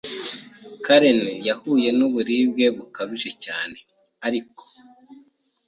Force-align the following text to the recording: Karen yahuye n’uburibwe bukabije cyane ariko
Karen 0.85 1.21
yahuye 1.47 1.89
n’uburibwe 1.97 2.65
bukabije 2.77 3.29
cyane 3.43 3.77
ariko 4.27 4.63